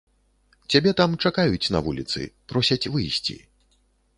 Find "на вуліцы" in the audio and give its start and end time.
1.75-2.21